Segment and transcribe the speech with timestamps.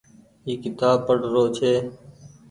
[0.45, 1.71] اي ڪيتآب پڙ رو ڇي۔